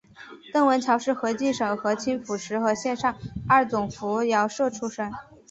[0.51, 3.15] 邓文乔是河静省河清府石河县上
[3.47, 5.13] 二总拂挠社出生。